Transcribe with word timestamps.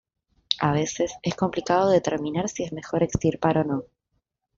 A 0.57 0.71
veces 0.71 1.13
es 1.21 1.35
complicado 1.35 1.91
determinar 1.91 2.49
si 2.49 2.63
es 2.63 2.73
mejor 2.73 3.03
extirpar 3.03 3.59
o 3.59 3.63
no. 3.63 3.83